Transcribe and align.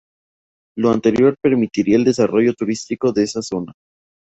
Lo 0.77 0.89
anterior 0.89 1.35
permitirá 1.39 1.95
el 1.95 2.05
desarrollo 2.05 2.55
turístico 2.55 3.11
de 3.13 3.21
esa 3.21 3.43
zona. 3.43 3.71